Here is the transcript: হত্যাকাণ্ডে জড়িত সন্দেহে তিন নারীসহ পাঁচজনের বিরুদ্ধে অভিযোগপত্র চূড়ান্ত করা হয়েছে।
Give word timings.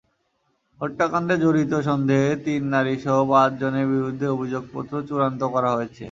হত্যাকাণ্ডে 0.81 1.35
জড়িত 1.43 1.73
সন্দেহে 1.87 2.31
তিন 2.45 2.61
নারীসহ 2.73 3.17
পাঁচজনের 3.31 3.85
বিরুদ্ধে 3.93 4.27
অভিযোগপত্র 4.29 4.93
চূড়ান্ত 5.07 5.41
করা 5.53 5.69
হয়েছে। 5.75 5.99